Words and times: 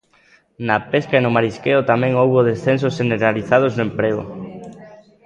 Na 0.67 0.77
pesca 0.91 1.15
e 1.17 1.23
no 1.23 1.33
marisqueo 1.37 1.87
tamén 1.91 2.17
houbo 2.21 2.47
descensos 2.49 2.95
xeneralizados 2.99 3.71
no 3.75 3.83
emprego. 3.89 4.23